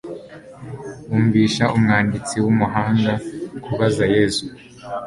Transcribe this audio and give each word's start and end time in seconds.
Bumvisha 1.09 1.65
umwanditsi 1.75 2.35
w'umuhanga 2.43 3.13
kubaza 3.63 4.05
Yesu 4.15 4.45